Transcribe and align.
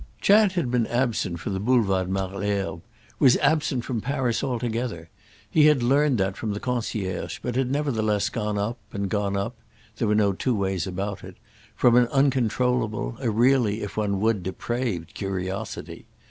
Chad 0.19 0.53
had 0.53 0.71
been 0.71 0.87
absent 0.87 1.39
from 1.39 1.53
the 1.53 1.59
Boulevard 1.59 2.09
Malesherbes—was 2.09 3.37
absent 3.37 3.85
from 3.85 4.01
Paris 4.01 4.43
altogether; 4.43 5.11
he 5.47 5.67
had 5.67 5.83
learned 5.83 6.17
that 6.17 6.35
from 6.35 6.53
the 6.55 6.59
concierge, 6.59 7.37
but 7.43 7.55
had 7.55 7.69
nevertheless 7.69 8.27
gone 8.27 8.57
up, 8.57 8.79
and 8.93 9.11
gone 9.11 9.37
up—there 9.37 10.07
were 10.07 10.15
no 10.15 10.33
two 10.33 10.55
ways 10.55 10.87
about 10.87 11.23
it—from 11.23 11.95
an 11.95 12.07
uncontrollable, 12.07 13.15
a 13.19 13.29
really, 13.29 13.83
if 13.83 13.95
one 13.95 14.19
would, 14.19 14.41
depraved 14.41 15.13
curiosity. 15.13 16.07